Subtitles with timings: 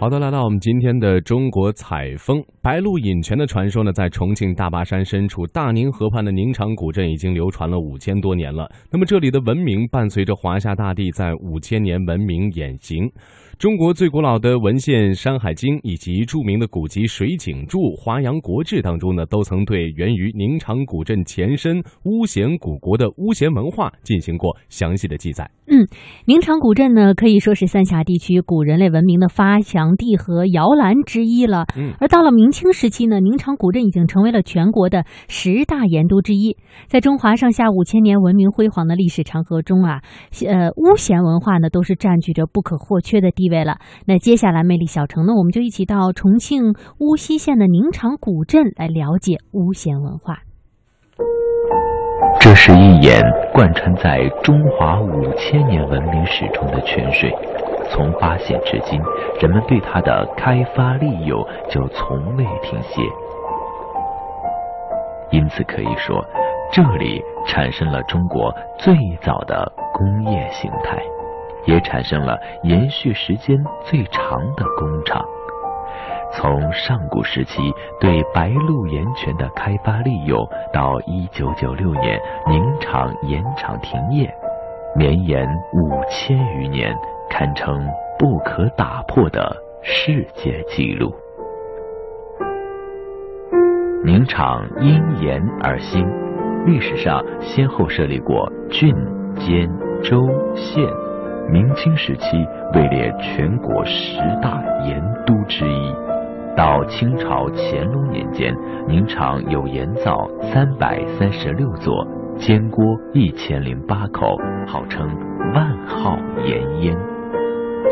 [0.00, 8.70] 好的，来到我们今天的中国采风，白鹿饮泉的传说呢，在重庆大巴山深处大宁河畔的宁长古镇已经流传了五千多年了。
[8.92, 13.10] 那么这里的文明伴随着华夏大地在五千年文明演行。
[13.58, 25.50] 中国最古老的文献《山海经》以及著名的古籍《水景注》《华阳国志》当中呢，都曾对源于宁长古镇前身巫咸古国的巫咸文化进行过详细的记载。
[25.66, 25.84] 嗯，
[26.24, 31.66] 宁长古镇呢，可以说是三峡地区古人类文明的发祥地和摇篮之一了。
[31.76, 36.56] 嗯，而到了明清时期呢，宁长古镇已经成为了全国的十大盐都之一。
[36.86, 40.00] 在中华上下五千年文明辉煌的历史长河中啊，
[40.46, 43.47] 呃，巫咸文化呢，都是占据着不可或缺的地。
[43.48, 50.38] 位了，那接下来魅力小城呢，我们就一起到重庆巫溪县的宁长古镇来了解巫咸文化。
[52.40, 53.20] 这是一眼
[53.52, 57.30] 贯穿在中华五千年文明史中的泉水，
[57.90, 59.00] 从发现至今，
[59.40, 63.02] 人们对它的开发利用就从未停歇。
[65.30, 66.24] 因此可以说，
[66.72, 71.17] 这里产生了中国最早的工业形态。
[71.64, 75.24] 也产生了延续时间最长的工厂。
[76.30, 84.30] 从上古时期对白鹿岩泉的开发利用，到一九九六年宁厂盐厂停业，
[84.94, 86.94] 绵延五千余年，
[87.30, 87.82] 堪称
[88.18, 91.10] 不可打破的世界纪录。
[94.04, 96.06] 宁厂因盐而兴，
[96.66, 98.94] 历史上先后设立过郡、
[99.34, 99.66] 监、
[100.02, 100.86] 州、县。
[101.50, 105.94] 明清时期位列全国十大盐都之一，
[106.54, 108.54] 到清朝乾隆年间，
[108.86, 115.08] 宁厂有盐灶三百三十六座，煎锅一千零八口，号称
[115.54, 116.94] 万号盐烟。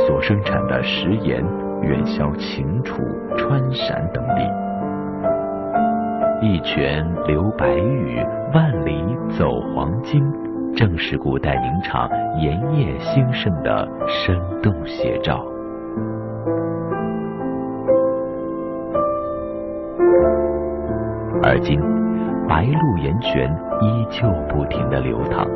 [0.07, 1.43] 所生产的食盐
[1.81, 3.03] 远销秦楚
[3.39, 4.43] 川陕等地。
[6.43, 8.23] 一泉流白玉，
[8.53, 10.46] 万里走黄金。
[10.77, 12.07] 正是古代宁厂
[12.39, 15.43] 盐业兴盛的生动写照。
[21.43, 21.81] 而今，
[22.47, 23.51] 白鹿盐泉
[23.81, 25.49] 依旧不停的流淌，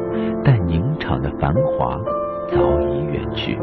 [0.43, 2.01] 但宁厂的繁华
[2.49, 3.59] 早已远去，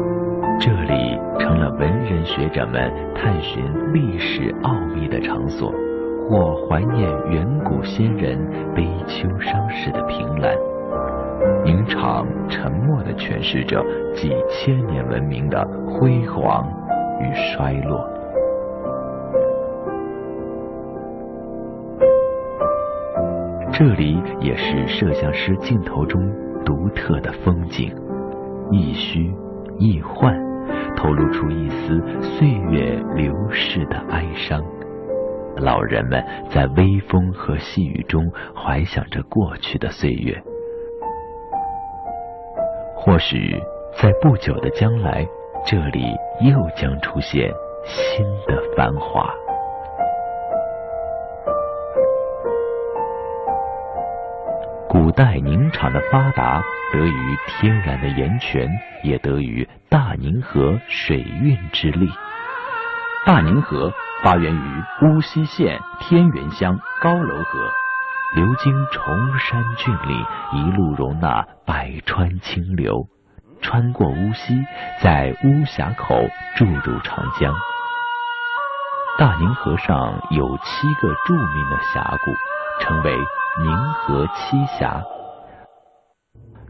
[0.60, 5.72] 这里成了文人学者们探寻历史奥秘的场所，
[6.28, 8.38] 或怀念远古先人
[8.76, 10.54] 悲秋伤逝的凭栏。
[11.64, 16.66] 宁厂沉默地诠释着几千年文明的辉煌
[17.20, 18.08] 与衰落。
[23.72, 26.20] 这里也是摄像师镜头中
[26.64, 27.94] 独特的风景，
[28.72, 29.32] 亦虚
[29.78, 30.34] 亦幻，
[30.96, 34.60] 透露出一丝岁月流逝的哀伤。
[35.58, 38.22] 老人们在微风和细雨中
[38.54, 40.42] 怀想着过去的岁月。
[43.00, 43.56] 或许
[43.92, 45.24] 在不久的将来，
[45.64, 46.02] 这里
[46.40, 47.48] 又将出现
[47.84, 49.32] 新的繁华。
[54.88, 56.60] 古代宁厂的发达，
[56.92, 58.68] 得于天然的盐泉，
[59.04, 62.10] 也得于大宁河水运之力。
[63.24, 63.92] 大宁河
[64.24, 67.70] 发源于巫溪县天元乡高楼河。
[68.34, 73.08] 流经崇山峻岭，一路容纳百川清流，
[73.62, 74.54] 穿过巫溪，
[75.02, 76.14] 在巫峡口
[76.54, 77.54] 注入长江。
[79.18, 79.96] 大宁河上
[80.30, 82.30] 有七个著名的峡谷，
[82.80, 83.16] 称为
[83.62, 85.02] 宁河七峡。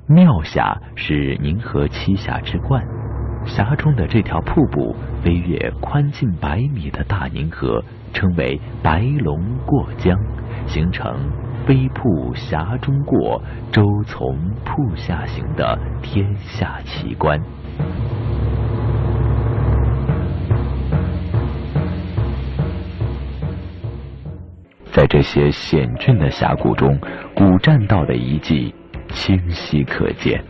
[0.06, 2.82] 庙峡是宁河七峡之冠，
[3.44, 7.82] 峡中的这条瀑布飞越宽近百米的大宁河，
[8.14, 10.16] 称为白龙过江，
[10.68, 11.14] 形成。
[11.68, 14.34] 飞瀑峡中过，舟从
[14.64, 17.38] 瀑下行的天下奇观。
[24.91, 26.98] 在这些险峻的峡谷中，
[27.34, 28.74] 古栈道的遗迹
[29.10, 30.42] 清晰可见。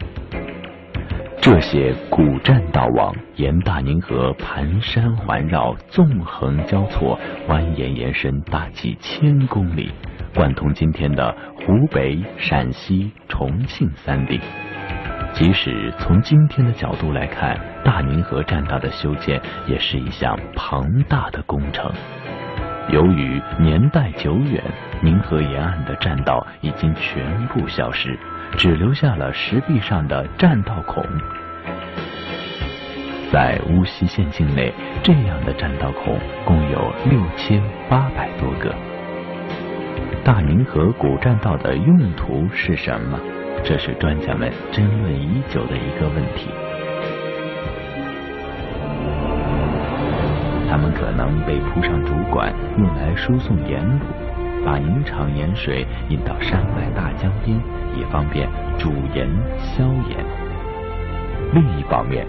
[1.41, 7.19] 这些古栈道网沿大宁河盘山环绕，纵横交错，
[7.49, 9.91] 蜿蜒延伸大几千公里。
[10.39, 14.41] 贯通今天的湖北、陕西、重庆三地。
[15.33, 21.91] 即使从今天的角度来看，大宁河栈道的修建也是一项庞大的工程。
[22.89, 24.63] 由于年代久远，
[25.03, 28.17] 宁河沿岸的栈道已经全部消失，
[28.57, 31.05] 只留下了石壁上的栈道孔。
[33.33, 38.73] 在乌溪县境内，这样的栈道孔共有六千八百多个。
[40.25, 43.19] 大宁河古栈道的用途是什么？
[43.65, 46.49] 这是专家们争论已久的一个问题。
[50.71, 57.59] 它们可能被铺上主管，用来输送盐卤，把盐场盐水引到山外大江边，
[57.97, 59.27] 以方便煮盐
[59.57, 60.25] 消盐。
[61.55, 62.27] 另一方面，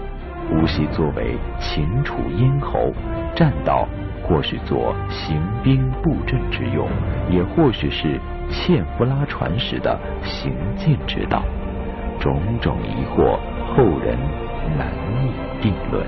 [0.50, 2.92] 无锡作为秦楚咽喉，
[3.36, 3.86] 栈道
[4.30, 6.88] 或许做行兵布阵之用，
[7.28, 11.42] 也或许是纤夫拉船时的行进之道。
[12.20, 13.36] 种种疑惑，
[13.74, 14.16] 后人
[14.78, 14.86] 难
[15.24, 16.06] 以定论。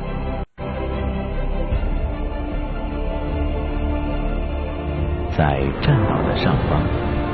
[5.37, 6.81] 在栈道的上方，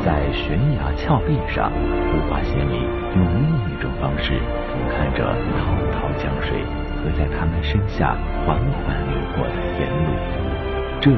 [0.03, 2.81] 在悬崖峭壁上，无法仙里
[3.15, 6.63] 用另一种方式俯瞰着滔滔江水
[6.97, 10.07] 和在他们身下缓缓流过的盐路，
[11.01, 11.11] 这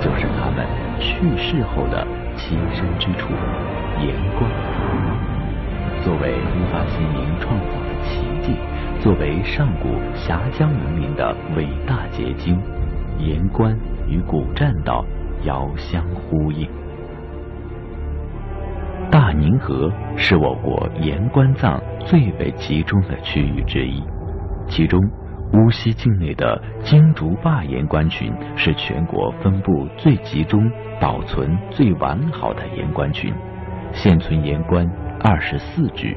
[0.00, 0.66] 就是他们
[0.98, 3.28] 去世后的栖身之处——
[4.00, 4.50] 盐官。
[6.02, 8.56] 作为乌法仙灵创造的奇迹，
[9.00, 12.58] 作为上古峡江文明的伟大结晶，
[13.18, 13.76] 盐官
[14.06, 15.04] 与古栈道。
[15.44, 16.68] 遥相呼应。
[19.08, 24.02] 大宁河是我国盐官藏最为集中的区域之一，
[24.66, 25.00] 其中
[25.52, 33.32] 乌溪境内的金竹坝盐官群是全国分布最集中、保存最完好的盐官群，
[33.92, 34.86] 现存盐官
[35.20, 36.16] 二十四具。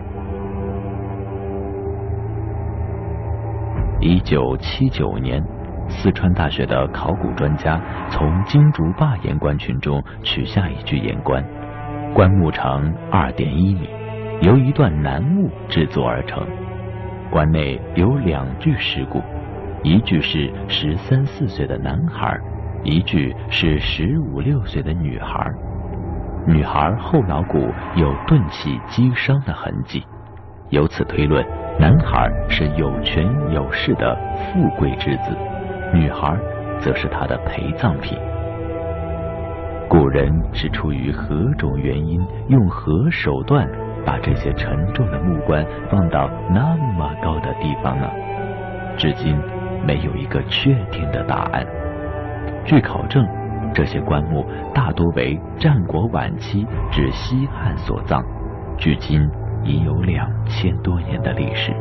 [3.99, 5.41] 一九七九年。
[5.93, 11.43] 四川大学的考古专家从金竹坝岩棺群中取下一具岩棺，
[12.13, 12.81] 棺木长
[13.11, 13.89] 二点一米，
[14.41, 16.47] 由一段楠木制作而成。
[17.31, 19.21] 棺内有两具尸骨，
[19.83, 22.37] 一具是十三四岁的男孩，
[22.83, 25.49] 一具是十五六岁的女孩。
[26.45, 30.03] 女孩后脑骨有钝器击伤的痕迹，
[30.71, 31.45] 由此推论，
[31.79, 35.31] 男孩是有权有势的富贵之子。
[35.93, 36.37] 女孩，
[36.81, 38.17] 则是他的陪葬品。
[39.87, 42.19] 古人是出于何种原因，
[42.49, 43.65] 用何手段，
[44.06, 48.09] 把这些沉重的木棺放到那么高的地方呢？
[48.98, 49.38] 至今
[49.86, 51.65] 没有一个确定的答案。
[52.65, 53.25] 据考证，
[53.74, 58.24] 这些棺木大多为战国晚期至西汉所葬，
[58.77, 59.27] 距今
[59.63, 61.74] 已有两千多年的历史。